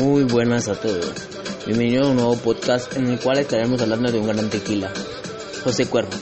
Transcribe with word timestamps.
Muy 0.00 0.24
buenas 0.24 0.66
a 0.68 0.80
todos. 0.80 1.12
Bienvenido 1.66 2.04
a 2.04 2.08
un 2.08 2.16
nuevo 2.16 2.34
podcast 2.36 2.96
en 2.96 3.06
el 3.06 3.20
cual 3.20 3.36
estaremos 3.36 3.82
hablando 3.82 4.10
de 4.10 4.18
un 4.18 4.28
gran 4.28 4.48
tequila, 4.48 4.90
José 5.62 5.84
Cuervo. 5.84 6.12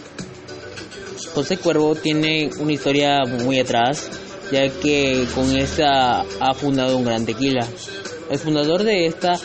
José 1.33 1.59
Cuervo 1.59 1.95
tiene 1.95 2.51
una 2.59 2.73
historia 2.73 3.19
muy 3.25 3.61
atrás, 3.61 4.11
ya 4.51 4.69
que 4.69 5.29
con 5.33 5.57
esta 5.57 6.23
ha 6.23 6.55
fundado 6.55 6.97
un 6.97 7.05
gran 7.05 7.25
tequila. 7.25 7.65
El 8.29 8.41
fundador 8.41 8.83
de 8.83 9.07
esta 9.07 9.39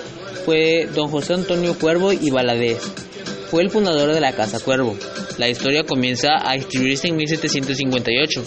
fue 0.45 0.89
don 0.95 1.09
José 1.09 1.35
Antonio 1.35 1.77
Cuervo 1.77 2.11
y 2.11 2.31
Valadez. 2.31 2.81
Fue 3.51 3.61
el 3.61 3.69
fundador 3.69 4.13
de 4.13 4.19
la 4.19 4.33
Casa 4.33 4.59
Cuervo. 4.59 4.97
La 5.37 5.49
historia 5.49 5.83
comienza 5.83 6.47
a 6.47 6.55
escribirse 6.55 7.07
en 7.07 7.15
1758, 7.17 8.43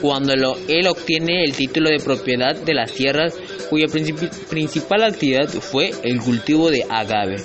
cuando 0.00 0.32
él 0.32 0.86
obtiene 0.88 1.44
el 1.44 1.54
título 1.54 1.90
de 1.90 2.00
propiedad 2.00 2.56
de 2.56 2.74
las 2.74 2.92
tierras 2.92 3.34
cuya 3.70 3.86
principal 3.88 5.04
actividad 5.04 5.48
fue 5.48 5.92
el 6.02 6.20
cultivo 6.20 6.70
de 6.70 6.84
agave. 6.88 7.36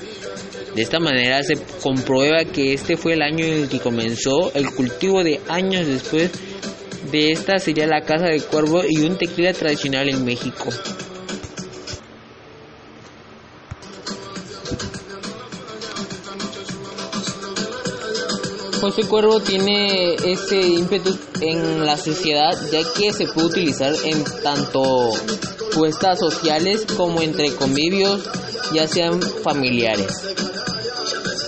De 0.76 0.82
esta 0.82 1.00
manera 1.00 1.44
se 1.44 1.56
comprueba 1.82 2.46
que 2.46 2.74
este 2.74 2.98
fue 2.98 3.14
el 3.14 3.22
año 3.22 3.46
en 3.46 3.64
el 3.64 3.70
que 3.70 3.80
comenzó 3.80 4.52
el 4.54 4.70
cultivo 4.72 5.24
de 5.24 5.40
años 5.48 5.88
después 5.88 6.32
de 7.12 7.32
esta 7.32 7.58
sería 7.58 7.88
la 7.88 8.02
Casa 8.02 8.26
de 8.26 8.40
Cuervo 8.40 8.84
y 8.88 9.00
un 9.00 9.18
tequila 9.18 9.54
tradicional 9.54 10.10
en 10.10 10.24
México. 10.24 10.70
José 18.80 19.04
Cuervo 19.04 19.42
tiene 19.42 20.16
ese 20.16 20.62
ímpetu 20.62 21.18
en 21.42 21.86
la 21.86 21.98
sociedad 21.98 22.58
ya 22.72 22.80
que 22.96 23.12
se 23.12 23.28
puede 23.28 23.48
utilizar 23.48 23.94
en 24.06 24.24
tanto 24.42 25.12
puestas 25.76 26.20
sociales 26.20 26.86
como 26.96 27.22
entre 27.22 27.54
convivios 27.56 28.22
ya 28.74 28.88
sean 28.88 29.22
familiares. 29.22 30.08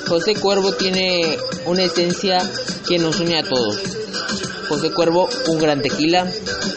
José 0.07 0.35
Cuervo 0.35 0.73
tiene 0.73 1.37
una 1.65 1.83
esencia 1.83 2.37
que 2.87 2.99
nos 2.99 3.19
une 3.21 3.39
a 3.39 3.43
todos. 3.43 3.77
José 4.67 4.91
Cuervo, 4.91 5.29
un 5.47 5.59
gran 5.59 5.81
tequila. 5.81 6.29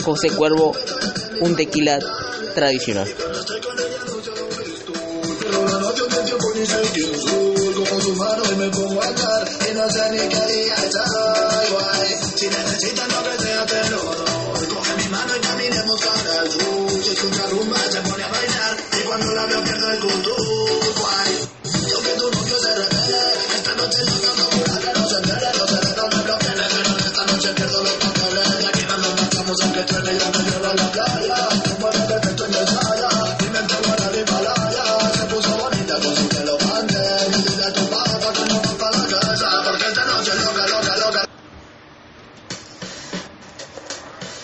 José 0.04 0.30
Cuervo, 0.30 0.72
un 1.40 1.56
tequila 1.56 1.98
tradicional. 2.54 3.08
Como 8.04 8.14
su 8.14 8.14
mano 8.16 8.42
y 8.52 8.56
me 8.56 8.68
pongo 8.70 9.02
a 9.02 9.06
hablar 9.06 9.50
y 9.70 9.74
no 9.74 9.90
sé 9.90 10.10
ni 10.10 10.18
qué 10.18 10.52
día 10.52 10.74
ay, 10.76 11.68
guay. 11.70 12.08
Si 12.36 12.46
necesitas 12.48 13.08
lo 13.08 13.30
que 13.30 13.42
sea, 13.42 13.66
te 13.66 13.90
lo 13.90 14.02
doy. 14.02 14.66
Coge 14.66 14.94
mi 14.96 15.08
mano 15.08 15.36
y 15.36 15.40
caminemos 15.40 16.00
para 16.02 16.42
el 16.42 16.50
sur. 16.50 17.04
Si 17.04 17.12
escucha 17.12 17.46
rumba, 17.46 17.78
se 17.78 18.00
pone 18.00 18.24
a 18.24 18.28
bailar 18.28 18.76
y 18.92 19.02
cuando 19.04 19.34
la 19.34 19.46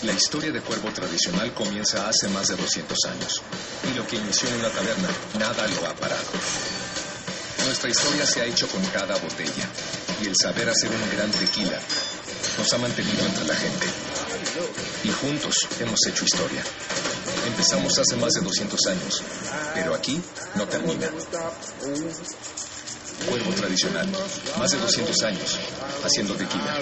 La 0.02 0.14
historia 0.14 0.50
de 0.50 0.62
Cuervo 0.62 0.90
tradicional 0.92 1.52
comienza 1.52 2.08
hace 2.08 2.26
más 2.28 2.48
de 2.48 2.56
200 2.56 2.96
años, 3.04 3.42
y 3.90 3.94
lo 3.94 4.06
que 4.06 4.16
inició 4.16 4.48
en 4.48 4.54
una 4.54 4.70
taberna, 4.70 5.08
nada 5.38 5.66
lo 5.68 5.86
ha 5.86 5.94
parado. 5.94 6.24
Nuestra 7.66 7.90
historia 7.90 8.24
se 8.24 8.40
ha 8.40 8.46
hecho 8.46 8.66
con 8.68 8.82
cada 8.86 9.14
botella, 9.16 9.68
y 10.22 10.26
el 10.26 10.34
saber 10.40 10.70
hacer 10.70 10.90
un 10.90 11.10
gran 11.16 11.30
tequila 11.30 11.78
nos 12.56 12.72
ha 12.72 12.78
mantenido 12.78 13.26
entre 13.26 13.44
la 13.44 13.54
gente. 13.54 13.86
Y 15.04 15.10
juntos 15.10 15.54
hemos 15.78 15.98
hecho 16.08 16.24
historia. 16.24 16.62
Empezamos 17.46 17.98
hace 17.98 18.16
más 18.16 18.32
de 18.32 18.40
200 18.40 18.80
años, 18.86 19.22
pero 19.74 19.94
aquí 19.94 20.18
no 20.54 20.66
termina. 20.66 21.10
Cuervo 23.28 23.50
tradicional, 23.52 24.08
más 24.58 24.70
de 24.70 24.78
200 24.78 25.22
años 25.24 25.58
haciendo 26.02 26.34
tequila. 26.36 26.78